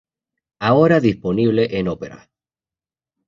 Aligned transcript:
Ahora 0.57 0.99
disponible 0.99 1.77
en 1.77 1.87
Opera. 1.87 2.27